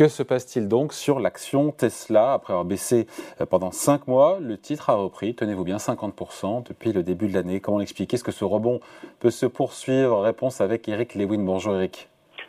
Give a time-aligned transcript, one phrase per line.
[0.00, 3.06] Que se passe-t-il donc sur l'action Tesla Après avoir baissé
[3.38, 7.34] euh, pendant 5 mois, le titre a repris, tenez-vous bien, 50% depuis le début de
[7.34, 7.60] l'année.
[7.60, 8.14] Comment l'expliquer?
[8.14, 8.80] Est-ce que ce rebond
[9.18, 10.22] peut se poursuivre?
[10.22, 11.44] Réponse avec Eric Lewin.
[11.44, 12.08] Bonjour Eric.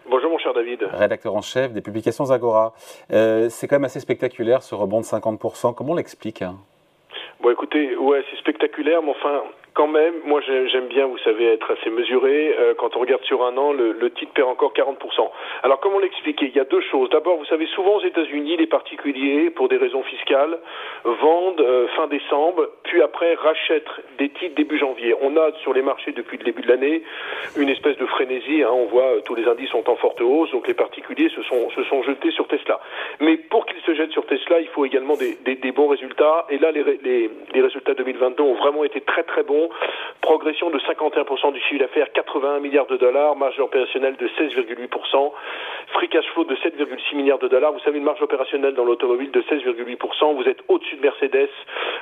[0.09, 0.79] Bonjour mon cher David.
[0.93, 2.73] Rédacteur en chef des publications Agora.
[3.11, 5.75] Euh, c'est quand même assez spectaculaire ce rebond de 50%.
[5.75, 6.55] Comment on l'explique hein?
[7.41, 9.43] Bon écoutez, ouais c'est spectaculaire, mais enfin
[9.73, 12.53] quand même, moi j'aime bien, vous savez, être assez mesuré.
[12.59, 14.97] Euh, quand on regarde sur un an, le, titre perd encore 40%.
[15.63, 16.47] Alors comment l'expliquer?
[16.47, 17.09] Il y a deux choses.
[17.09, 20.59] D'abord, vous savez, souvent aux États-Unis, les particuliers, pour des raisons fiscales,
[21.05, 25.15] vendent euh, fin décembre, puis après rachètent des titres début janvier.
[25.21, 27.03] On a sur les marchés depuis le début de l'année
[27.57, 28.63] une espèce de frénésie.
[28.63, 28.71] Hein.
[28.73, 32.03] on voit euh, tous les indices sont en forte hausse, donc les particuliers se sont,
[32.03, 32.79] jetés sur Tesla.
[33.21, 36.45] Mais pour qu'ils se jettent sur Tesla, il faut également des, bons résultats.
[36.49, 39.60] Et là, les, les, les résultats 2022 ont vraiment été très très bons
[40.21, 45.31] progression de 51% du chiffre d'affaires, 81 milliards de dollars, marge opérationnelle de 16,8%,
[45.93, 47.71] free cash flow de 7,6 milliards de dollars.
[47.73, 50.35] Vous savez, une marge opérationnelle dans l'automobile de 16,8%.
[50.35, 51.49] Vous êtes au-dessus de Mercedes,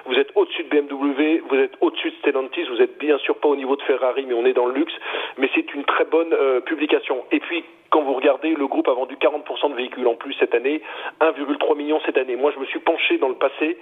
[0.06, 2.64] vous êtes au-dessus de BMW, vous êtes au-dessus de Stellantis.
[2.64, 4.94] Vous êtes bien sûr pas au niveau de Ferrari, mais on est dans le luxe.
[5.38, 7.24] Mais c'est une très bonne euh, publication.
[7.32, 10.54] Et puis, quand vous regardez, le groupe a vendu 40% de véhicules en plus cette
[10.54, 10.82] année,
[11.22, 12.36] 1,3 million cette année.
[12.36, 13.78] Moi, je me suis penché dans le passé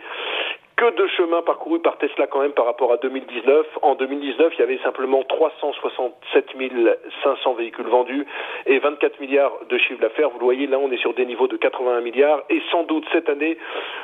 [0.77, 3.65] que de chemin parcouru par Tesla quand même par rapport à 2019.
[3.81, 6.45] En 2019, il y avait simplement 367
[7.23, 8.25] 500 véhicules vendus
[8.67, 10.29] et 24 milliards de chiffre d'affaires.
[10.29, 13.05] Vous le voyez, là, on est sur des niveaux de 81 milliards et sans doute
[13.11, 13.57] cette année,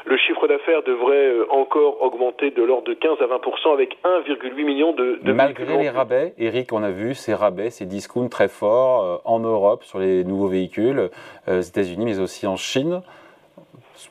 [0.06, 4.64] le chiffre d'affaires devrait euh, encore augmenter de l'ordre de 15 à 20% avec 1,8
[4.64, 8.48] million de, de Malgré les rabais, Eric, on a vu ces rabais, ces discounts très
[8.48, 11.12] forts euh, en Europe sur les nouveaux véhicules,
[11.48, 13.04] euh, aux États-Unis, mais aussi en Chine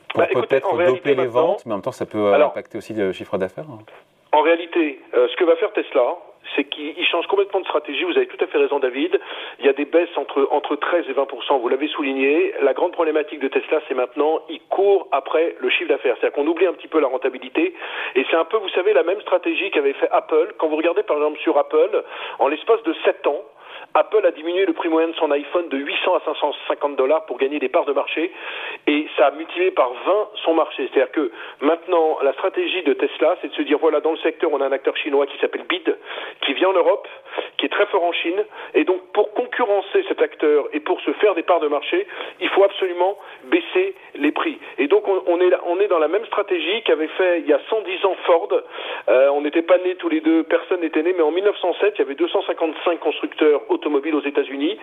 [0.09, 2.93] pour bah, peut-être doper les ventes, mais en même temps, ça peut euh, impacter aussi
[2.93, 3.65] le chiffre d'affaires.
[3.69, 3.79] Hein.
[4.31, 6.15] En réalité, euh, ce que va faire Tesla,
[6.55, 8.03] c'est qu'il change complètement de stratégie.
[8.03, 9.19] Vous avez tout à fait raison, David.
[9.59, 12.53] Il y a des baisses entre, entre 13 et 20% Vous l'avez souligné.
[12.61, 16.15] La grande problématique de Tesla, c'est maintenant, il court après le chiffre d'affaires.
[16.19, 17.73] C'est-à-dire qu'on oublie un petit peu la rentabilité.
[18.15, 20.53] Et c'est un peu, vous savez, la même stratégie qu'avait fait Apple.
[20.57, 22.03] Quand vous regardez, par exemple, sur Apple,
[22.39, 23.43] en l'espace de 7 ans,
[23.95, 27.37] Apple a diminué le prix moyen de son iPhone de 800 à 550 dollars pour
[27.37, 28.31] gagner des parts de marché
[28.87, 30.89] et ça a multiplié par 20 son marché.
[30.91, 31.31] C'est-à-dire que
[31.61, 34.65] maintenant, la stratégie de Tesla, c'est de se dire voilà, dans le secteur, on a
[34.65, 35.95] un acteur chinois qui s'appelle BID,
[36.41, 37.07] qui vient en Europe,
[37.57, 38.43] qui est très fort en Chine,
[38.73, 42.07] et donc pour concurrencer cet acteur et pour se faire des parts de marché,
[42.41, 44.57] il faut absolument baisser les prix.
[44.77, 47.59] Et donc on, est, on est dans la même stratégie qu'avait fait il y a
[47.69, 48.49] 110 ans Ford.
[49.09, 51.99] Euh, on n'était pas nés tous les deux, personne n'était né, mais en 1907, il
[51.99, 54.77] y avait 255 constructeurs automobile aux États-Unis.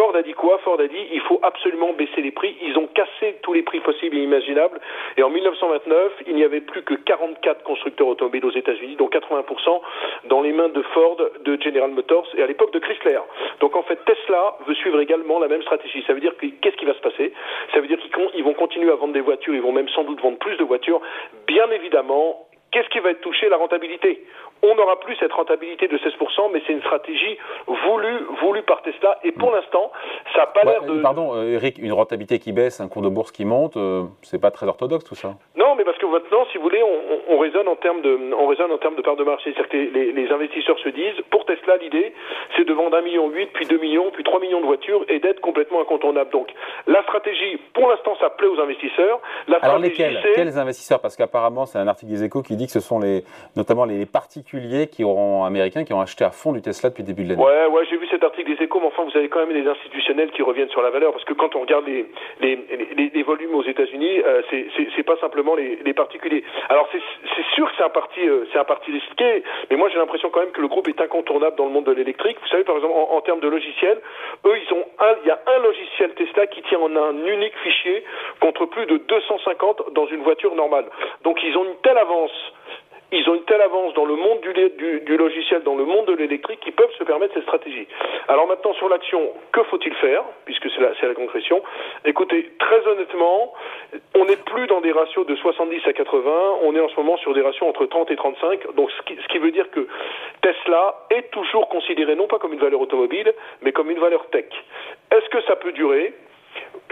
[0.00, 0.56] Ford a dit quoi?
[0.64, 2.56] Ford a dit il faut absolument baisser les prix.
[2.62, 4.80] Ils ont cassé tous les prix possibles et imaginables.
[5.18, 9.82] Et en 1929, il n'y avait plus que 44 constructeurs automobiles aux États-Unis, dont 80%
[10.24, 13.20] dans les mains de Ford, de General Motors et à l'époque de Chrysler.
[13.60, 16.02] Donc en fait, Tesla veut suivre également la même stratégie.
[16.06, 17.34] Ça veut dire que qu'est-ce qui va se passer?
[17.74, 20.22] Ça veut dire qu'ils vont continuer à vendre des voitures, ils vont même sans doute
[20.22, 21.02] vendre plus de voitures.
[21.46, 24.24] Bien évidemment, Qu'est-ce qui va être touché La rentabilité?
[24.62, 29.18] On n'aura plus cette rentabilité de 16%, mais c'est une stratégie voulue, voulue par Tesla.
[29.24, 29.90] Et pour l'instant,
[30.34, 31.00] ça n'a pas l'air de.
[31.00, 34.40] Pardon, euh, Eric, une rentabilité qui baisse, un cours de bourse qui monte, euh, c'est
[34.40, 36.82] pas très orthodoxe tout ça Non, mais parce que maintenant, si vous voulez,
[37.28, 39.54] on, raisonne en termes de, on raisonne en termes de part de marché.
[39.54, 42.12] C'est-à-dire que les, investisseurs se disent, pour Tesla, l'idée,
[42.56, 45.40] c'est de vendre 1,8 million, puis 2 millions, puis 3 millions de voitures et d'être
[45.40, 46.30] complètement incontournable.
[46.30, 46.52] Donc,
[46.86, 49.20] la stratégie, pour l'instant, ça plaît aux investisseurs.
[49.48, 50.20] La Alors lesquels?
[50.34, 51.00] Quels investisseurs?
[51.00, 53.24] Parce qu'apparemment, c'est un article des Échos qui dit que ce sont les,
[53.56, 57.08] notamment les particuliers qui auront américains qui ont acheté à fond du Tesla depuis le
[57.08, 57.42] début de l'année.
[57.42, 59.68] Ouais, ouais, j'ai vu cet article des Échos, mais enfin, vous avez quand même des
[59.68, 62.06] institutionnels qui reviennent sur la valeur, parce que quand on regarde les,
[62.40, 66.44] les, les, volumes aux États-Unis, euh, c'est pas simplement les, particuliers.
[66.68, 69.98] Alors c'est sûr que c'est un parti, euh, c'est un parti risqué, mais moi j'ai
[69.98, 72.38] l'impression quand même que le groupe est incontournable dans le monde de l'électrique.
[72.40, 74.00] Vous savez, par exemple, en, termes de logiciel,
[74.46, 74.84] eux, ils ont
[75.22, 78.04] il y a un logiciel Tesla qui tient en un unique fichier
[78.40, 80.86] contre plus de 250 dans une voiture normale.
[81.24, 82.49] Donc ils ont une telle avance
[83.12, 86.60] ils ont une telle avance dans le monde du, logiciel, dans le monde de l'électrique,
[86.60, 87.86] qu'ils peuvent se permettre cette stratégie.
[88.28, 91.62] Alors maintenant, sur l'action, que faut-il faire Puisque c'est la, question.
[92.04, 93.52] Écoutez, très honnêtement,
[94.14, 96.30] on n'est plus dans des ratios de 70 à 80,
[96.62, 99.16] on est en ce moment sur des ratios entre 30 et 35, donc ce qui,
[99.20, 99.86] ce qui veut dire que
[100.42, 103.32] Tesla est toujours considéré non pas comme une valeur automobile,
[103.62, 104.46] mais comme une valeur tech.
[105.10, 106.14] Est-ce que ça peut durer?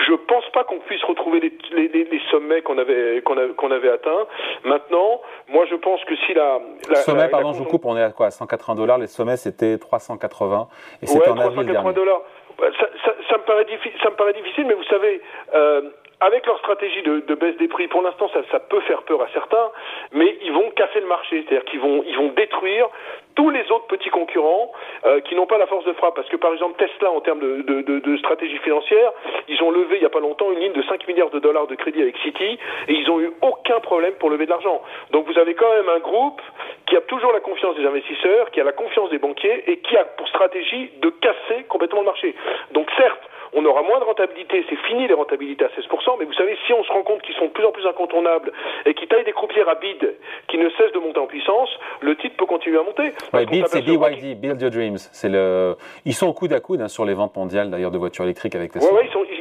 [0.06, 4.26] Je pense pas qu'on puisse retrouver les, les, les sommets qu'on avait qu'on avait atteints.
[4.64, 8.02] Maintenant, moi je pense que si la, la sommet, pardon, je vous coupe, on est
[8.02, 8.98] à quoi 180 dollars.
[8.98, 10.68] Les sommets c'était 380
[11.02, 11.92] et c'était en avril dernier.
[11.92, 12.22] dollars.
[12.58, 13.66] Ça, ça, ça, me paraît
[14.02, 15.20] ça me paraît difficile, mais vous savez,
[15.54, 15.82] euh,
[16.20, 19.28] avec leur stratégie de, baisse des prix, pour l'instant, ça, ça, peut faire peur à
[19.32, 19.70] certains,
[20.12, 22.88] mais ils vont casser le marché, c'est-à-dire qu'ils vont, ils vont détruire
[23.36, 24.72] tous les autres petits concurrents
[25.06, 26.16] euh, qui n'ont pas la force de frappe.
[26.16, 29.12] Parce que par exemple, Tesla, en termes de, de, de, stratégie financière,
[29.46, 31.68] ils ont levé il n'y a pas longtemps une ligne de 5 milliards de dollars
[31.68, 34.82] de crédit avec Citi et ils n'ont eu aucun problème pour lever de l'argent.
[35.12, 36.42] Donc vous avez quand même un groupe
[36.86, 39.96] qui a toujours la confiance des investisseurs, qui a la confiance des banquiers et qui
[39.96, 42.34] a pour stratégie de casser complètement le marché.
[42.72, 43.22] Donc certes,
[43.52, 46.72] on aura moins de rentabilité, c'est fini les rentabilités à 16%, mais vous savez, si
[46.72, 48.52] on se rend compte qu'ils sont de plus en plus incontournables
[48.86, 50.16] et qu'ils taillent des croupières à bid
[50.48, 53.12] qui ne cessent de monter en puissance, le titre peut continuer à monter.
[53.32, 54.98] Ouais, bid, c'est BYD, Build Your Dreams.
[55.24, 55.74] Le...
[56.04, 58.54] Ils sont au coude à coude hein, sur les ventes mondiales d'ailleurs de voitures électriques
[58.54, 58.92] avec Tesla.
[58.92, 59.37] Ouais, ils sont, ils,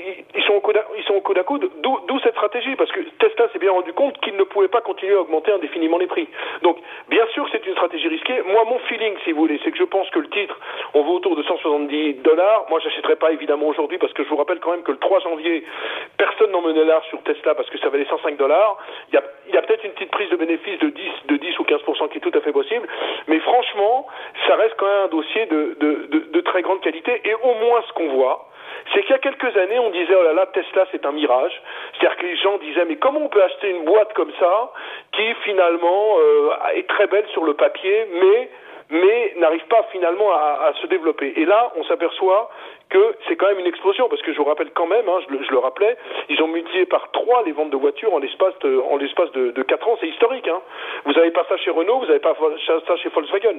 [0.62, 3.60] sont à, ils sont au coude à coude, d'où cette stratégie, parce que Tesla s'est
[3.60, 6.28] bien rendu compte qu'il ne pouvait pas continuer à augmenter indéfiniment les prix.
[6.62, 6.78] Donc,
[7.10, 8.42] bien sûr, c'est une stratégie risquée.
[8.48, 10.58] Moi, mon feeling, si vous voulez, c'est que je pense que le titre,
[10.94, 12.66] on vaut autour de 170 dollars.
[12.70, 15.20] Moi, j'achèterai pas évidemment aujourd'hui parce que je vous rappelle quand même que le 3
[15.22, 15.64] janvier,
[16.18, 18.78] personne n'en menait l'art sur Tesla parce que ça valait 105 dollars.
[19.12, 22.10] Il y a, peut-être une petite prise de bénéfice de 10, de 10 ou 15%
[22.10, 22.88] qui est tout à fait possible.
[23.28, 24.08] Mais franchement,
[24.48, 27.22] ça reste quand même un dossier de très grande qualité.
[27.26, 28.48] Et au moins, ce qu'on voit,
[28.94, 31.62] c'est qu'il y a quelques années, on disait, oh là là, Tesla, c'est un mirage.
[31.94, 34.72] C'est-à-dire que les gens disaient, mais comment on peut acheter une boîte comme ça,
[35.14, 38.50] qui finalement euh, est très belle sur le papier, mais
[38.90, 41.34] mais n'arrive pas finalement à, à, se développer?
[41.36, 42.50] Et là, on s'aperçoit
[42.90, 45.34] que c'est quand même une explosion, parce que je vous rappelle quand même, hein, je,
[45.34, 45.98] le, je, le, rappelais,
[46.30, 49.52] ils ont multiplié par trois les ventes de voitures en l'espace de, en l'espace de,
[49.52, 50.48] de 4 ans, c'est historique.
[50.48, 50.62] Hein.
[51.06, 52.36] Vous n'avez pas ça chez Renault, vous n'avez pas
[52.88, 53.58] ça chez Volkswagen.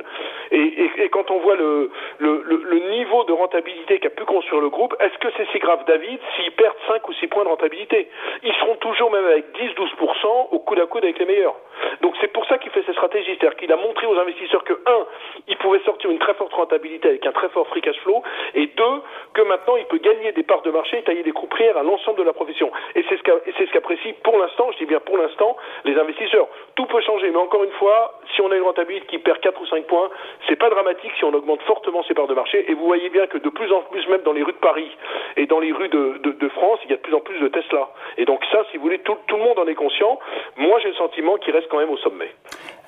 [0.51, 4.63] Et, et, et quand on voit le, le, le, niveau de rentabilité qu'a pu construire
[4.63, 7.49] le groupe, est-ce que c'est si grave, David, s'ils perdent 5 ou 6 points de
[7.49, 8.09] rentabilité?
[8.43, 11.57] Ils seront toujours même avec 10-12% au coude à coude avec les meilleurs.
[12.01, 14.73] Donc c'est pour ça qu'il fait cette stratégie, c'est-à-dire qu'il a montré aux investisseurs que,
[14.73, 15.07] un,
[15.47, 18.23] il pouvait sortir une très forte rentabilité avec un très fort free cash flow,
[18.55, 19.03] et deux,
[19.35, 22.19] que maintenant il peut gagner des parts de marché et tailler des coupes à l'ensemble
[22.19, 22.71] de la profession.
[22.95, 26.47] Et c'est ce qu'apprécient pour l'instant, je dis bien pour l'instant, les investisseurs.
[26.77, 29.61] Tout peut changer, mais encore une fois, si on a une rentabilité qui perd 4
[29.61, 30.11] ou 5 points,
[30.49, 32.71] c'est pas dramatique si on augmente fortement ses parts de marché.
[32.71, 34.91] Et vous voyez bien que de plus en plus, même dans les rues de Paris
[35.37, 37.49] et dans les rues de, de, France, il y a de plus en plus de
[37.49, 37.89] Tesla.
[38.17, 40.19] Et donc ça, si vous voulez, tout, tout le monde en est conscient.
[40.57, 42.31] Moi, j'ai le sentiment qu'il reste quand même au sommet.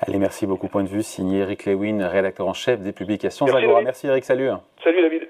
[0.01, 0.67] Allez, merci beaucoup.
[0.67, 4.49] Point de vue signé Eric Lewin, rédacteur en chef des publications merci, Merci Eric, salut.
[4.83, 5.27] Salut David.